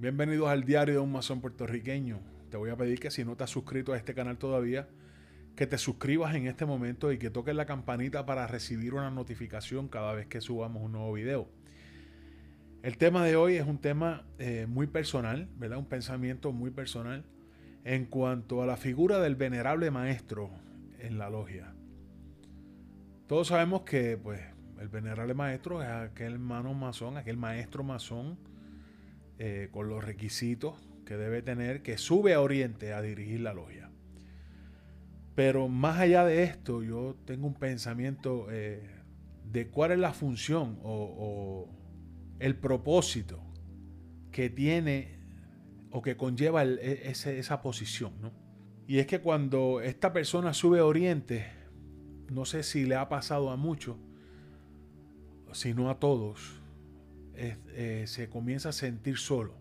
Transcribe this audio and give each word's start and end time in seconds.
Bienvenidos 0.00 0.48
al 0.48 0.62
diario 0.62 0.94
de 0.94 1.00
un 1.00 1.10
masón 1.10 1.40
puertorriqueño. 1.40 2.20
Te 2.52 2.56
voy 2.56 2.70
a 2.70 2.76
pedir 2.76 3.00
que 3.00 3.10
si 3.10 3.24
no 3.24 3.34
te 3.34 3.42
has 3.42 3.50
suscrito 3.50 3.92
a 3.92 3.96
este 3.96 4.14
canal 4.14 4.38
todavía, 4.38 4.86
que 5.56 5.66
te 5.66 5.76
suscribas 5.76 6.36
en 6.36 6.46
este 6.46 6.64
momento 6.64 7.10
y 7.10 7.18
que 7.18 7.30
toques 7.30 7.52
la 7.56 7.66
campanita 7.66 8.24
para 8.24 8.46
recibir 8.46 8.94
una 8.94 9.10
notificación 9.10 9.88
cada 9.88 10.12
vez 10.12 10.28
que 10.28 10.40
subamos 10.40 10.84
un 10.84 10.92
nuevo 10.92 11.12
video. 11.14 11.48
El 12.84 12.96
tema 12.96 13.24
de 13.24 13.34
hoy 13.34 13.56
es 13.56 13.66
un 13.66 13.78
tema 13.78 14.24
eh, 14.38 14.66
muy 14.68 14.86
personal, 14.86 15.48
¿verdad? 15.56 15.78
Un 15.78 15.86
pensamiento 15.86 16.52
muy 16.52 16.70
personal 16.70 17.24
en 17.82 18.04
cuanto 18.04 18.62
a 18.62 18.66
la 18.66 18.76
figura 18.76 19.18
del 19.18 19.34
venerable 19.34 19.90
maestro 19.90 20.52
en 21.00 21.18
la 21.18 21.28
logia. 21.28 21.74
Todos 23.26 23.48
sabemos 23.48 23.82
que 23.82 24.16
pues, 24.16 24.42
el 24.80 24.86
venerable 24.86 25.34
maestro 25.34 25.82
es 25.82 25.88
aquel 25.88 26.34
hermano 26.34 26.72
masón, 26.72 27.16
aquel 27.16 27.36
maestro 27.36 27.82
masón 27.82 28.38
eh, 29.38 29.68
con 29.70 29.88
los 29.88 30.04
requisitos 30.04 30.74
que 31.06 31.16
debe 31.16 31.42
tener, 31.42 31.82
que 31.82 31.96
sube 31.96 32.34
a 32.34 32.40
Oriente 32.40 32.92
a 32.92 33.00
dirigir 33.00 33.40
la 33.40 33.54
logia. 33.54 33.90
Pero 35.34 35.68
más 35.68 36.00
allá 36.00 36.24
de 36.24 36.42
esto, 36.42 36.82
yo 36.82 37.16
tengo 37.24 37.46
un 37.46 37.54
pensamiento 37.54 38.48
eh, 38.50 38.82
de 39.44 39.68
cuál 39.68 39.92
es 39.92 39.98
la 40.00 40.12
función 40.12 40.80
o, 40.82 41.68
el 42.40 42.56
propósito 42.56 43.40
que 44.32 44.50
tiene 44.50 45.20
o 45.90 46.02
que 46.02 46.16
conlleva 46.16 46.64
e, 46.64 47.08
esa 47.08 47.62
posición. 47.62 48.12
Y 48.88 48.98
es 48.98 49.06
que 49.06 49.20
cuando 49.20 49.80
esta 49.80 50.12
persona 50.12 50.52
sube 50.52 50.80
a 50.80 50.84
Oriente, 50.84 51.46
no 52.30 52.44
sé 52.44 52.62
si 52.64 52.84
le 52.84 52.96
ha 52.96 53.08
pasado 53.08 53.50
a 53.50 53.56
muchos, 53.56 53.96
sino 55.52 55.90
a 55.90 55.98
todos, 55.98 56.60
eh, 57.40 58.04
se 58.08 58.28
comienza 58.28 58.70
a 58.70 58.72
sentir 58.72 59.16
solo. 59.16 59.54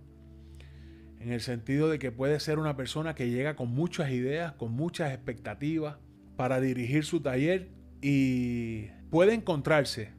En 1.19 1.31
el 1.31 1.41
sentido 1.41 1.89
de 1.89 1.99
que 1.99 2.11
puede 2.11 2.39
ser 2.39 2.57
una 2.57 2.75
persona 2.75 3.13
que 3.13 3.29
llega 3.29 3.55
con 3.55 3.69
muchas 3.69 4.09
ideas, 4.09 4.53
con 4.53 4.71
muchas 4.71 5.13
expectativas 5.13 5.97
para 6.35 6.59
dirigir 6.59 7.05
su 7.05 7.21
taller 7.21 7.69
y 8.01 8.87
puede 9.11 9.33
encontrarse 9.33 10.11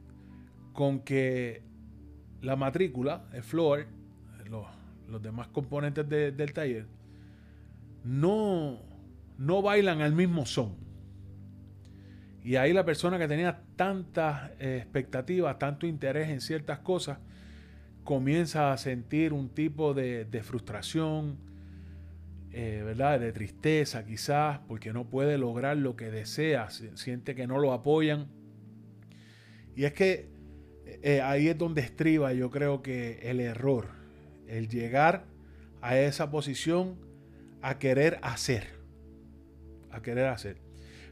con 0.73 1.01
que 1.01 1.63
la 2.41 2.55
matrícula, 2.55 3.25
el 3.33 3.43
floor, 3.43 3.87
los, 4.49 5.21
demás 5.21 5.47
componentes 5.49 6.07
del 6.07 6.53
taller, 6.53 6.87
no, 8.05 8.81
no 9.37 9.61
bailan 9.61 10.01
al 10.01 10.13
mismo 10.13 10.45
son. 10.45 10.77
Y 12.41 12.55
ahí 12.55 12.71
la 12.71 12.85
persona 12.85 13.17
que 13.19 13.27
tenía 13.27 13.63
tantas 13.75 14.51
expectativas, 14.59 15.59
tanto 15.59 15.85
interés 15.85 16.29
en 16.29 16.39
ciertas 16.39 16.79
cosas, 16.79 17.19
comienza 18.09 18.73
a 18.73 18.77
sentir 18.79 19.33
un 19.33 19.49
tipo 19.49 19.93
de, 19.93 20.41
frustración, 20.43 21.37
eh, 22.51 22.81
¿verdad? 22.83 23.19
De 23.19 23.31
tristeza 23.31 24.03
quizás, 24.03 24.61
porque 24.67 24.93
no 24.93 25.07
puede 25.11 25.37
lograr 25.37 25.77
lo 25.77 25.95
que 25.95 26.09
desea, 26.09 26.71
siente 26.71 27.35
que 27.35 27.45
no 27.45 27.59
lo 27.59 27.71
apoyan. 27.71 28.25
Y 29.75 29.83
es 29.83 29.93
que 29.93 30.27
eh, 31.03 31.21
ahí 31.21 31.49
es 31.49 31.57
donde 31.59 31.81
estriba 31.81 32.33
yo 32.33 32.49
creo 32.49 32.81
que 32.81 33.19
el 33.29 33.39
error, 33.39 33.89
el 34.47 34.69
llegar 34.69 35.25
a 35.79 35.95
esa 35.99 36.31
posición 36.31 36.95
a 37.61 37.77
querer 37.77 38.17
hacer, 38.23 38.69
a 39.91 40.01
querer 40.01 40.25
hacer. 40.25 40.57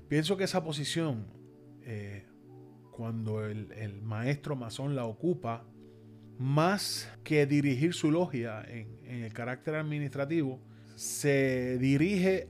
Pienso 0.09 0.35
que 0.35 0.45
esa 0.45 0.63
posición, 0.63 1.27
eh, 1.83 2.25
cuando 2.89 3.45
el, 3.45 3.71
el 3.73 4.01
maestro 4.01 4.55
masón 4.55 4.95
la 4.95 5.05
ocupa, 5.05 5.63
más 6.39 7.09
que 7.23 7.45
dirigir 7.45 7.93
su 7.93 8.11
logia 8.11 8.63
en, 8.67 9.23
el 9.23 9.33
carácter 9.33 9.75
administrativo, 9.75 10.59
se 10.95 11.77
dirige 11.79 12.49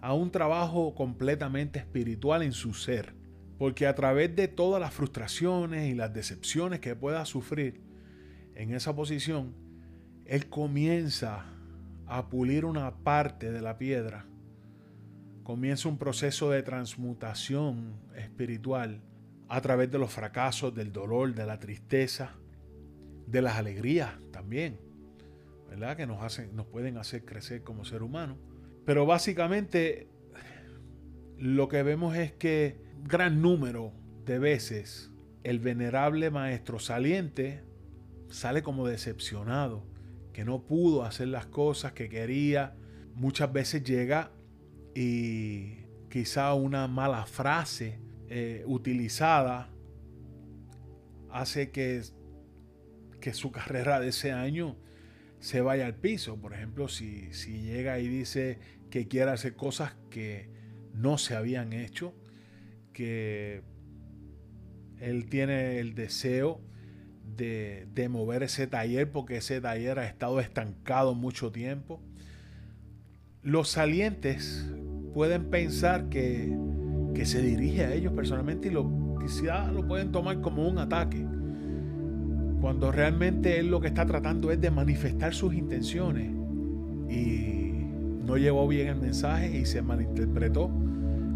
a 0.00 0.14
un 0.14 0.30
trabajo 0.30 0.94
completamente 0.94 1.78
espiritual 1.78 2.42
en 2.42 2.52
su 2.52 2.74
ser. 2.74 3.14
Porque 3.58 3.86
a 3.86 3.94
través 3.94 4.34
de 4.36 4.46
todas 4.46 4.80
las 4.80 4.94
frustraciones 4.94 5.90
y 5.90 5.94
las 5.94 6.12
decepciones 6.14 6.80
que 6.80 6.94
pueda 6.94 7.24
sufrir 7.24 7.80
en 8.54 8.72
esa 8.72 8.94
posición, 8.94 9.54
él 10.24 10.48
comienza 10.48 11.46
a 12.06 12.28
pulir 12.28 12.64
una 12.64 12.90
parte 12.98 13.50
de 13.50 13.60
la 13.60 13.76
piedra. 13.76 14.26
Comienza 15.42 15.88
un 15.88 15.98
proceso 15.98 16.50
de 16.50 16.62
transmutación 16.62 17.94
espiritual 18.14 19.02
a 19.48 19.60
través 19.60 19.90
de 19.90 19.98
los 19.98 20.12
fracasos, 20.12 20.74
del 20.74 20.92
dolor, 20.92 21.34
de 21.34 21.46
la 21.46 21.58
tristeza, 21.58 22.34
de 23.30 23.42
las 23.42 23.56
alegrías 23.56 24.14
también, 24.32 24.78
¿verdad? 25.68 25.96
Que 25.96 26.06
nos, 26.06 26.22
hacen, 26.22 26.54
nos 26.56 26.66
pueden 26.66 26.96
hacer 26.96 27.24
crecer 27.24 27.62
como 27.62 27.84
ser 27.84 28.02
humano. 28.02 28.38
Pero 28.84 29.04
básicamente 29.06 30.08
lo 31.38 31.68
que 31.68 31.82
vemos 31.82 32.16
es 32.16 32.32
que 32.32 32.80
gran 33.04 33.42
número 33.42 33.92
de 34.24 34.38
veces 34.38 35.10
el 35.44 35.60
venerable 35.60 36.30
maestro 36.30 36.78
saliente 36.78 37.62
sale 38.28 38.62
como 38.62 38.86
decepcionado, 38.86 39.84
que 40.32 40.44
no 40.44 40.66
pudo 40.66 41.04
hacer 41.04 41.28
las 41.28 41.46
cosas 41.46 41.92
que 41.92 42.08
quería. 42.08 42.74
Muchas 43.14 43.52
veces 43.52 43.82
llega 43.82 44.30
y 44.94 45.84
quizá 46.10 46.54
una 46.54 46.88
mala 46.88 47.26
frase 47.26 48.00
eh, 48.28 48.62
utilizada 48.66 49.70
hace 51.30 51.70
que 51.70 52.02
que 53.20 53.34
su 53.34 53.50
carrera 53.52 54.00
de 54.00 54.08
ese 54.08 54.32
año 54.32 54.76
se 55.40 55.60
vaya 55.60 55.86
al 55.86 55.94
piso. 55.94 56.36
Por 56.36 56.54
ejemplo, 56.54 56.88
si, 56.88 57.32
si 57.32 57.62
llega 57.62 57.98
y 57.98 58.08
dice 58.08 58.58
que 58.90 59.08
quiere 59.08 59.30
hacer 59.30 59.54
cosas 59.54 59.94
que 60.10 60.50
no 60.94 61.18
se 61.18 61.36
habían 61.36 61.72
hecho, 61.72 62.14
que 62.92 63.62
él 65.00 65.26
tiene 65.28 65.78
el 65.78 65.94
deseo 65.94 66.60
de, 67.36 67.86
de, 67.94 68.08
mover 68.08 68.42
ese 68.42 68.66
taller 68.66 69.12
porque 69.12 69.36
ese 69.36 69.60
taller 69.60 69.98
ha 69.98 70.06
estado 70.06 70.40
estancado 70.40 71.14
mucho 71.14 71.52
tiempo. 71.52 72.02
Los 73.42 73.68
salientes 73.68 74.66
pueden 75.14 75.50
pensar 75.50 76.08
que, 76.08 76.52
que 77.14 77.26
se 77.26 77.40
dirige 77.42 77.84
a 77.84 77.94
ellos 77.94 78.12
personalmente 78.12 78.68
y 78.68 78.70
lo, 78.72 79.16
quizá 79.20 79.70
lo 79.70 79.86
pueden 79.86 80.10
tomar 80.10 80.40
como 80.40 80.68
un 80.68 80.78
ataque 80.78 81.24
cuando 82.60 82.90
realmente 82.90 83.58
él 83.58 83.70
lo 83.70 83.80
que 83.80 83.88
está 83.88 84.04
tratando 84.06 84.50
es 84.50 84.60
de 84.60 84.70
manifestar 84.70 85.34
sus 85.34 85.54
intenciones 85.54 86.30
y 87.08 87.68
no 88.26 88.36
llevó 88.36 88.66
bien 88.66 88.88
el 88.88 88.96
mensaje 88.96 89.58
y 89.58 89.64
se 89.64 89.80
malinterpretó. 89.80 90.70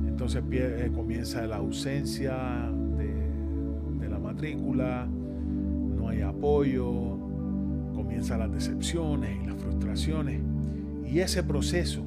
Entonces 0.07 0.43
eh, 0.51 0.91
comienza 0.95 1.47
la 1.47 1.57
ausencia 1.57 2.71
de, 2.99 4.09
la 4.09 4.19
matrícula, 4.19 5.07
no 5.07 6.09
hay 6.09 6.21
apoyo, 6.21 6.93
comienzan 7.95 8.41
las 8.41 8.53
decepciones 8.53 9.31
y 9.43 9.47
las 9.47 9.57
frustraciones. 9.57 10.41
Y 11.11 11.21
ese 11.21 11.43
proceso, 11.43 12.03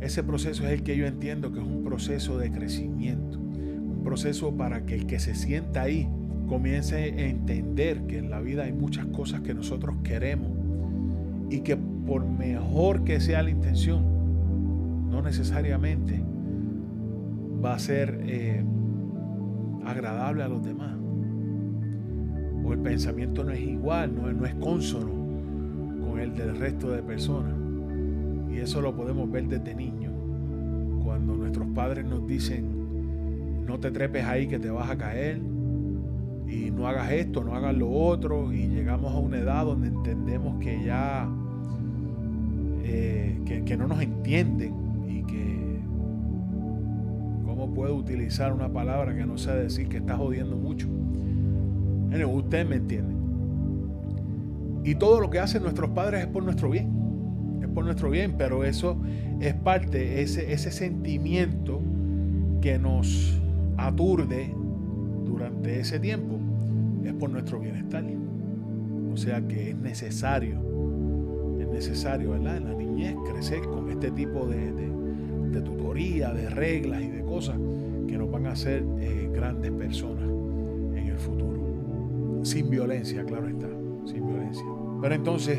ese 0.00 0.22
proceso 0.22 0.64
es 0.64 0.72
el 0.72 0.82
que 0.82 0.96
yo 0.96 1.06
entiendo 1.06 1.52
que 1.52 1.60
es 1.60 1.66
un 1.66 1.84
proceso 1.84 2.38
de 2.38 2.50
crecimiento, 2.50 3.38
un 3.38 4.02
proceso 4.04 4.56
para 4.56 4.86
que 4.86 4.94
el 4.94 5.06
que 5.06 5.18
se 5.18 5.34
sienta 5.34 5.82
ahí 5.82 6.08
comience 6.46 6.96
a 6.96 7.06
entender 7.06 8.06
que 8.06 8.18
en 8.18 8.30
la 8.30 8.40
vida 8.40 8.64
hay 8.64 8.72
muchas 8.72 9.06
cosas 9.06 9.40
que 9.40 9.54
nosotros 9.54 9.96
queremos 10.02 10.50
y 11.50 11.60
que 11.60 11.76
por 11.76 12.24
mejor 12.24 13.04
que 13.04 13.20
sea 13.20 13.42
la 13.42 13.50
intención, 13.50 14.04
no 15.10 15.22
necesariamente 15.22 16.22
va 17.64 17.74
a 17.74 17.78
ser 17.78 18.20
eh, 18.26 18.64
agradable 19.84 20.42
a 20.42 20.48
los 20.48 20.64
demás. 20.64 20.96
O 22.64 22.72
el 22.72 22.80
pensamiento 22.80 23.44
no 23.44 23.52
es 23.52 23.60
igual, 23.60 24.12
no, 24.14 24.46
es 24.46 24.54
consono 24.56 25.12
con 26.04 26.18
el 26.20 26.34
del 26.34 26.56
resto 26.56 26.90
de 26.90 27.02
personas. 27.02 27.54
Y 28.50 28.58
eso 28.58 28.80
lo 28.80 28.94
podemos 28.94 29.30
ver 29.30 29.46
desde 29.46 29.74
niños. 29.74 30.12
Cuando 31.04 31.36
nuestros 31.36 31.68
padres 31.68 32.04
nos 32.04 32.26
dicen, 32.26 33.64
no 33.66 33.78
te 33.78 33.90
trepes 33.90 34.24
ahí 34.24 34.48
que 34.48 34.58
te 34.58 34.70
vas 34.70 34.90
a 34.90 34.96
caer, 34.96 35.40
y 36.48 36.70
no 36.70 36.86
hagas 36.86 37.10
esto, 37.12 37.42
no 37.42 37.54
hagas 37.54 37.74
lo 37.74 37.90
otro, 37.90 38.52
y 38.52 38.68
llegamos 38.68 39.12
a 39.12 39.18
una 39.18 39.38
edad 39.38 39.64
donde 39.64 39.88
entendemos 39.88 40.58
que 40.62 40.84
ya, 40.84 41.28
eh, 42.84 43.40
que, 43.44 43.76
no 43.76 43.88
nos 43.88 44.00
entienden 44.00 44.74
y 45.08 45.22
que, 45.24 45.80
¿cómo 47.44 47.72
puedo 47.74 47.96
utilizar 47.96 48.52
una 48.52 48.72
palabra 48.72 49.14
que 49.14 49.26
no 49.26 49.38
sé 49.38 49.52
decir 49.52 49.88
que 49.88 49.98
está 49.98 50.16
jodiendo 50.16 50.56
mucho? 50.56 50.88
Ustedes 52.32 52.66
me 52.66 52.76
entienden. 52.76 53.16
Y 54.84 54.94
todo 54.94 55.20
lo 55.20 55.30
que 55.30 55.40
hacen 55.40 55.62
nuestros 55.62 55.90
padres 55.90 56.22
es 56.22 56.26
por 56.28 56.44
nuestro 56.44 56.70
bien, 56.70 57.60
es 57.60 57.68
por 57.68 57.84
nuestro 57.84 58.08
bien, 58.08 58.36
pero 58.38 58.64
eso 58.64 58.96
es 59.40 59.52
parte, 59.54 60.22
ese, 60.22 60.52
ese 60.52 60.70
sentimiento 60.70 61.82
que 62.60 62.78
nos 62.78 63.40
aturde 63.76 64.54
durante 65.36 65.80
ese 65.80 66.00
tiempo 66.00 66.38
es 67.04 67.12
por 67.14 67.30
nuestro 67.30 67.60
bienestar. 67.60 68.04
O 69.12 69.16
sea 69.16 69.40
que 69.46 69.70
es 69.70 69.76
necesario 69.76 70.66
necesario, 71.76 72.30
¿verdad? 72.30 72.56
En 72.56 72.64
la 72.64 72.74
niñez 72.74 73.14
crecer 73.30 73.60
con 73.60 73.90
este 73.90 74.10
tipo 74.10 74.46
de, 74.46 74.72
de, 74.72 75.60
tutoría, 75.60 76.32
de 76.32 76.50
reglas 76.50 77.02
y 77.02 77.08
de 77.08 77.22
cosas 77.22 77.56
que 78.06 78.16
nos 78.16 78.30
van 78.30 78.46
a 78.46 78.52
hacer 78.52 78.84
eh, 79.00 79.30
grandes 79.32 79.70
personas 79.72 80.24
en 80.24 81.08
el 81.08 81.18
futuro. 81.18 82.44
Sin 82.44 82.70
violencia, 82.70 83.24
claro 83.24 83.48
está, 83.48 83.68
sin 84.06 84.26
violencia. 84.26 84.64
Pero 85.02 85.14
entonces, 85.14 85.58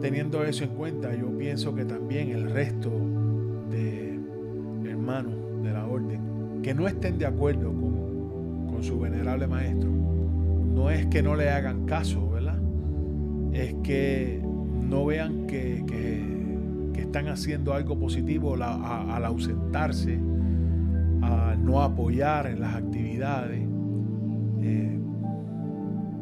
teniendo 0.00 0.44
eso 0.44 0.64
en 0.64 0.70
cuenta, 0.70 1.14
yo 1.14 1.36
pienso 1.36 1.74
que 1.74 1.84
también 1.84 2.30
el 2.30 2.50
resto 2.50 2.90
de 3.70 4.18
hermanos 4.88 5.34
de 5.62 5.72
la 5.72 5.86
orden 5.86 6.60
que 6.62 6.74
no 6.74 6.88
estén 6.88 7.18
de 7.18 7.26
acuerdo 7.26 7.72
con, 7.72 8.03
con 8.74 8.82
su 8.82 8.98
venerable 8.98 9.46
maestro, 9.46 9.88
no 9.88 10.90
es 10.90 11.06
que 11.06 11.22
no 11.22 11.36
le 11.36 11.48
hagan 11.48 11.86
caso, 11.86 12.28
¿verdad? 12.28 12.58
Es 13.52 13.74
que 13.84 14.42
no 14.42 15.06
vean 15.06 15.46
que, 15.46 15.84
están 16.98 17.28
haciendo 17.28 17.72
algo 17.72 17.96
positivo 17.96 18.54
al 18.54 19.24
ausentarse, 19.24 20.18
a 21.22 21.54
no 21.56 21.80
apoyar 21.80 22.48
en 22.48 22.58
las 22.58 22.74
actividades, 22.74 23.62
eh, 24.62 24.98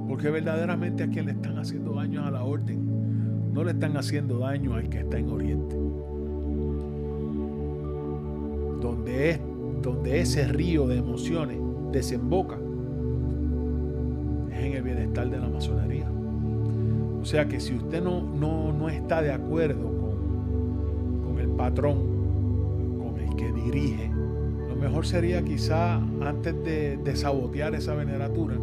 porque 0.06 0.28
verdaderamente 0.28 1.04
a 1.04 1.08
quien 1.08 1.24
le 1.24 1.32
están 1.32 1.56
haciendo 1.56 1.94
daño 1.94 2.26
a 2.26 2.30
la 2.30 2.44
orden, 2.44 3.54
no 3.54 3.64
le 3.64 3.70
están 3.70 3.96
haciendo 3.96 4.40
daño 4.40 4.74
al 4.74 4.90
que 4.90 4.98
está 4.98 5.16
en 5.16 5.30
Oriente. 5.30 5.76
Donde, 8.82 9.30
es, 9.30 9.40
donde 9.80 10.20
ese 10.20 10.46
río 10.46 10.88
de 10.88 10.98
emociones 10.98 11.56
desemboca 11.92 12.56
es 14.50 14.58
en 14.58 14.72
el 14.74 14.82
bienestar 14.82 15.30
de 15.30 15.38
la 15.38 15.48
masonería. 15.48 16.06
O 17.20 17.24
sea 17.24 17.46
que 17.46 17.60
si 17.60 17.74
usted 17.74 18.02
no, 18.02 18.22
no, 18.22 18.88
está 18.88 19.22
de 19.22 19.30
acuerdo 19.30 19.84
con, 19.84 21.22
con 21.24 21.38
el 21.38 21.48
patrón, 21.48 21.98
con 22.98 23.20
el 23.20 23.36
que 23.36 23.52
dirige, 23.52 24.10
lo 24.68 24.74
mejor 24.74 25.06
sería 25.06 25.42
quizá 25.44 25.96
antes 26.20 26.64
de, 26.64 26.96
de 26.96 27.16
sabotear 27.16 27.74
esa 27.76 27.94
veneratura, 27.94 28.56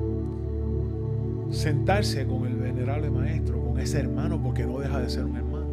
sentarse 1.51 2.27
con 2.27 2.45
el 2.45 2.55
venerable 2.57 3.09
maestro, 3.09 3.61
con 3.61 3.79
ese 3.79 3.99
hermano, 3.99 4.41
porque 4.43 4.65
no 4.65 4.79
deja 4.79 4.99
de 4.99 5.09
ser 5.09 5.23
un 5.23 5.37
hermano, 5.37 5.67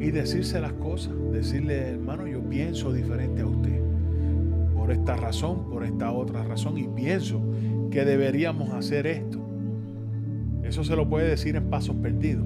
y 0.00 0.10
decirse 0.10 0.60
las 0.60 0.72
cosas, 0.74 1.12
decirle, 1.32 1.90
hermano, 1.90 2.26
yo 2.26 2.40
pienso 2.40 2.92
diferente 2.92 3.42
a 3.42 3.46
usted, 3.46 3.83
por 4.84 4.92
esta 4.92 5.16
razón, 5.16 5.70
por 5.70 5.82
esta 5.82 6.12
otra 6.12 6.44
razón, 6.44 6.76
y 6.76 6.86
pienso 6.86 7.40
que 7.90 8.04
deberíamos 8.04 8.68
hacer 8.74 9.06
esto. 9.06 9.42
Eso 10.62 10.84
se 10.84 10.94
lo 10.94 11.08
puede 11.08 11.26
decir 11.26 11.56
en 11.56 11.70
pasos 11.70 11.96
perdidos, 11.96 12.44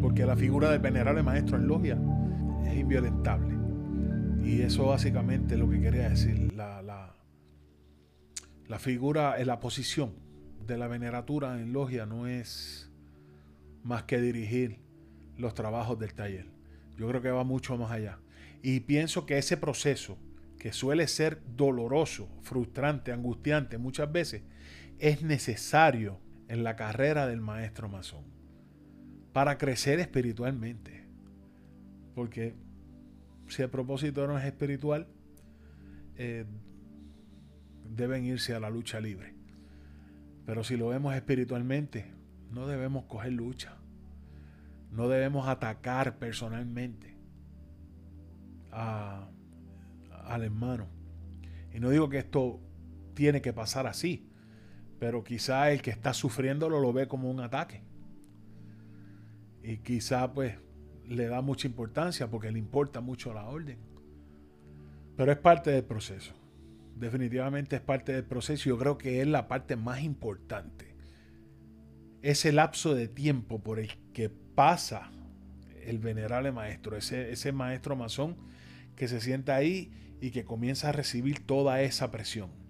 porque 0.00 0.24
la 0.24 0.36
figura 0.36 0.70
del 0.70 0.78
venerable 0.78 1.24
maestro 1.24 1.56
en 1.56 1.66
logia 1.66 1.98
es 2.64 2.78
inviolentable. 2.78 3.56
Y 4.44 4.60
eso 4.60 4.86
básicamente 4.86 5.54
es 5.54 5.60
lo 5.60 5.68
que 5.68 5.80
quería 5.80 6.10
decir. 6.10 6.52
La, 6.52 6.80
la, 6.80 7.12
la 8.68 8.78
figura, 8.78 9.36
la 9.44 9.58
posición 9.58 10.12
de 10.64 10.78
la 10.78 10.86
veneratura 10.86 11.60
en 11.60 11.72
logia 11.72 12.06
no 12.06 12.28
es 12.28 12.88
más 13.82 14.04
que 14.04 14.20
dirigir 14.20 14.78
los 15.36 15.54
trabajos 15.54 15.98
del 15.98 16.14
taller. 16.14 16.46
Yo 16.96 17.08
creo 17.08 17.20
que 17.20 17.32
va 17.32 17.42
mucho 17.42 17.76
más 17.76 17.90
allá. 17.90 18.20
Y 18.62 18.78
pienso 18.78 19.26
que 19.26 19.38
ese 19.38 19.56
proceso, 19.56 20.18
que 20.62 20.72
suele 20.72 21.08
ser 21.08 21.42
doloroso, 21.56 22.28
frustrante, 22.42 23.10
angustiante 23.10 23.78
muchas 23.78 24.12
veces, 24.12 24.44
es 25.00 25.24
necesario 25.24 26.20
en 26.46 26.62
la 26.62 26.76
carrera 26.76 27.26
del 27.26 27.40
maestro 27.40 27.88
masón 27.88 28.22
para 29.32 29.58
crecer 29.58 29.98
espiritualmente. 29.98 31.04
Porque 32.14 32.54
si 33.48 33.62
el 33.62 33.70
propósito 33.70 34.24
no 34.28 34.38
es 34.38 34.44
espiritual, 34.44 35.08
eh, 36.14 36.44
deben 37.90 38.24
irse 38.24 38.54
a 38.54 38.60
la 38.60 38.70
lucha 38.70 39.00
libre. 39.00 39.34
Pero 40.46 40.62
si 40.62 40.76
lo 40.76 40.90
vemos 40.90 41.12
espiritualmente, 41.16 42.12
no 42.52 42.68
debemos 42.68 43.06
coger 43.06 43.32
lucha. 43.32 43.78
No 44.92 45.08
debemos 45.08 45.48
atacar 45.48 46.20
personalmente 46.20 47.16
al 50.32 50.44
hermano. 50.44 50.86
Y 51.72 51.80
no 51.80 51.90
digo 51.90 52.08
que 52.08 52.18
esto 52.18 52.60
tiene 53.14 53.42
que 53.42 53.52
pasar 53.52 53.86
así, 53.86 54.28
pero 54.98 55.24
quizá 55.24 55.70
el 55.70 55.82
que 55.82 55.90
está 55.90 56.14
sufriendo 56.14 56.68
lo 56.68 56.92
ve 56.92 57.08
como 57.08 57.30
un 57.30 57.40
ataque. 57.40 57.82
Y 59.62 59.78
quizá 59.78 60.32
pues 60.32 60.56
le 61.08 61.26
da 61.26 61.40
mucha 61.40 61.66
importancia 61.66 62.28
porque 62.28 62.50
le 62.50 62.58
importa 62.58 63.00
mucho 63.00 63.32
la 63.32 63.44
orden. 63.44 63.78
Pero 65.16 65.32
es 65.32 65.38
parte 65.38 65.70
del 65.70 65.84
proceso. 65.84 66.32
Definitivamente 66.96 67.76
es 67.76 67.82
parte 67.82 68.12
del 68.12 68.24
proceso. 68.24 68.68
Yo 68.68 68.78
creo 68.78 68.98
que 68.98 69.20
es 69.20 69.26
la 69.26 69.48
parte 69.48 69.76
más 69.76 70.02
importante. 70.02 70.94
Ese 72.22 72.52
lapso 72.52 72.94
de 72.94 73.08
tiempo 73.08 73.60
por 73.60 73.78
el 73.78 73.90
que 74.12 74.30
pasa 74.30 75.10
el 75.84 75.98
venerable 75.98 76.52
maestro, 76.52 76.96
ese, 76.96 77.32
ese 77.32 77.52
maestro 77.52 77.96
masón 77.96 78.36
que 78.94 79.08
se 79.08 79.20
sienta 79.20 79.56
ahí 79.56 79.90
y 80.22 80.30
que 80.30 80.44
comienza 80.44 80.88
a 80.88 80.92
recibir 80.92 81.44
toda 81.44 81.82
esa 81.82 82.10
presión 82.10 82.62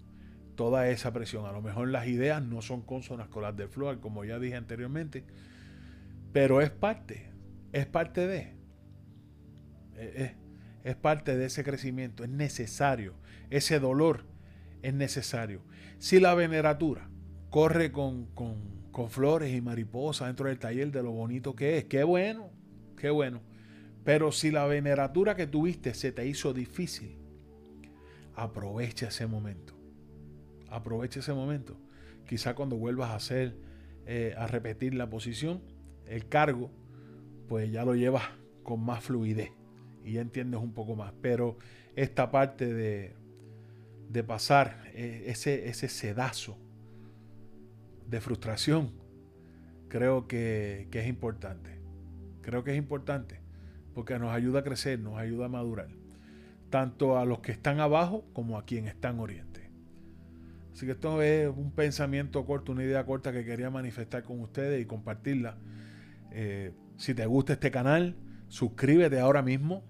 toda 0.55 0.89
esa 0.89 1.11
presión. 1.13 1.45
A 1.45 1.51
lo 1.51 1.61
mejor 1.61 1.89
las 1.89 2.07
ideas 2.07 2.41
no 2.41 2.61
son 2.61 2.81
consonas 2.81 3.27
con 3.27 3.43
las 3.43 3.55
del 3.55 3.69
Flow, 3.69 3.99
como 3.99 4.23
ya 4.23 4.39
dije 4.39 4.55
anteriormente, 4.55 5.23
pero 6.31 6.61
es 6.61 6.69
parte, 6.69 7.29
es 7.71 7.85
parte 7.85 8.27
de, 8.27 8.53
es, 10.83 10.95
parte 10.95 11.37
de 11.37 11.45
ese 11.45 11.63
crecimiento, 11.63 12.23
es 12.23 12.29
necesario, 12.29 13.15
ese 13.49 13.79
dolor 13.79 14.25
es 14.81 14.93
necesario. 14.93 15.61
Si 15.99 16.19
la 16.19 16.33
veneratura 16.33 17.09
corre 17.49 17.91
con, 17.91 18.25
con, 18.27 18.91
con 18.91 19.09
flores 19.09 19.53
y 19.53 19.61
mariposas 19.61 20.27
dentro 20.27 20.47
del 20.47 20.59
taller 20.59 20.91
de 20.91 21.03
lo 21.03 21.11
bonito 21.11 21.55
que 21.55 21.77
es, 21.77 21.85
qué 21.85 22.03
bueno, 22.03 22.49
qué 22.97 23.09
bueno. 23.09 23.41
Pero 24.03 24.31
si 24.31 24.51
la 24.51 24.65
veneratura 24.65 25.35
que 25.35 25.47
tuviste 25.47 25.93
se 25.93 26.11
te 26.11 26.27
hizo 26.27 26.53
difícil, 26.53 27.22
aprovecha 28.35 29.07
ese 29.07 29.27
momento 29.27 29.73
aproveche 30.73 31.19
ese 31.19 31.33
momento. 31.33 31.77
Quizá 32.27 32.55
cuando 32.55 32.77
vuelvas 32.77 33.11
a 33.11 33.15
hacer, 33.15 33.55
eh, 34.05 34.33
a 34.37 34.47
repetir 34.47 34.95
la 34.95 35.09
posición, 35.09 35.61
el 36.07 36.27
cargo, 36.27 36.71
pues 37.47 37.71
ya 37.71 37.85
lo 37.85 37.95
llevas 37.95 38.23
con 38.63 38.83
más 38.83 39.03
fluidez 39.03 39.51
y 40.03 40.13
ya 40.13 40.21
entiendes 40.21 40.59
un 40.59 40.73
poco 40.73 40.95
más. 40.95 41.13
Pero 41.21 41.57
esta 41.95 42.31
parte 42.31 42.73
de, 42.73 43.15
de 44.09 44.23
pasar 44.23 44.83
eh, 44.93 45.25
ese, 45.27 45.69
ese 45.69 45.87
sedazo 45.89 46.57
de 48.07 48.19
frustración, 48.19 48.91
creo 49.89 50.27
que, 50.27 50.87
que 50.91 51.01
es 51.01 51.07
importante. 51.07 51.79
Creo 52.41 52.63
que 52.63 52.71
es 52.71 52.77
importante 52.77 53.39
porque 53.93 54.17
nos 54.17 54.31
ayuda 54.31 54.61
a 54.61 54.63
crecer, 54.63 54.99
nos 54.99 55.17
ayuda 55.17 55.45
a 55.45 55.49
madurar, 55.49 55.89
tanto 56.73 57.19
a 57.19 57.25
los 57.25 57.41
que 57.41 57.51
están 57.51 57.79
abajo 57.79 58.25
como 58.33 58.57
a 58.57 58.65
quienes 58.65 58.95
están 58.95 59.19
oriente. 59.19 59.69
Así 60.71 60.87
que 60.87 60.93
esto 60.93 61.21
es 61.21 61.47
un 61.55 61.69
pensamiento 61.69 62.43
corto, 62.47 62.71
una 62.71 62.83
idea 62.83 63.05
corta 63.05 63.31
que 63.31 63.45
quería 63.45 63.69
manifestar 63.69 64.23
con 64.23 64.39
ustedes 64.39 64.81
y 64.81 64.85
compartirla. 64.87 65.59
Eh, 66.31 66.73
si 66.97 67.13
te 67.13 67.27
gusta 67.27 67.53
este 67.53 67.69
canal, 67.69 68.15
suscríbete 68.47 69.19
ahora 69.19 69.43
mismo. 69.43 69.83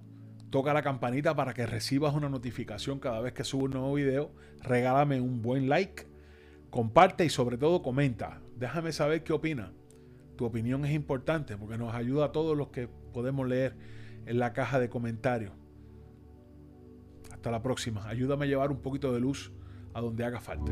Toca 0.49 0.73
la 0.73 0.81
campanita 0.81 1.33
para 1.37 1.53
que 1.53 1.65
recibas 1.65 2.13
una 2.15 2.27
notificación 2.27 2.99
cada 2.99 3.21
vez 3.21 3.31
que 3.31 3.45
subo 3.45 3.63
un 3.63 3.71
nuevo 3.71 3.93
video. 3.93 4.33
Regálame 4.61 5.21
un 5.21 5.41
buen 5.41 5.69
like. 5.69 6.05
Comparte 6.69 7.23
y 7.23 7.29
sobre 7.29 7.57
todo 7.57 7.81
comenta. 7.81 8.41
Déjame 8.57 8.91
saber 8.91 9.23
qué 9.23 9.31
opinas. 9.31 9.71
Tu 10.35 10.43
opinión 10.43 10.83
es 10.83 10.91
importante 10.91 11.55
porque 11.55 11.77
nos 11.77 11.95
ayuda 11.95 12.25
a 12.25 12.31
todos 12.33 12.57
los 12.57 12.71
que 12.71 12.89
podemos 13.13 13.47
leer 13.47 13.77
en 14.25 14.37
la 14.37 14.51
caja 14.51 14.81
de 14.81 14.89
comentarios. 14.89 15.62
Hasta 17.43 17.51
la 17.51 17.61
próxima. 17.61 18.07
Ayúdame 18.07 18.45
a 18.45 18.47
llevar 18.47 18.71
un 18.71 18.77
poquito 18.77 19.11
de 19.11 19.19
luz 19.19 19.51
a 19.93 19.99
donde 19.99 20.23
haga 20.23 20.39
falta. 20.39 20.71